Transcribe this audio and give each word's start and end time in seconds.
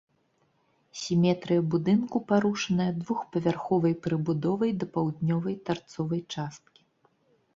Сіметрыя 1.01 1.61
будынку 1.73 2.17
парушаная 2.31 2.87
двухпавярховай 3.01 3.93
прыбудовай 4.07 4.71
да 4.85 4.87
паўднёвай 4.95 5.55
тарцовай 5.67 6.21
часткі. 6.37 6.81